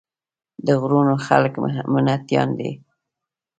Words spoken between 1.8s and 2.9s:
محنتيان دي ـ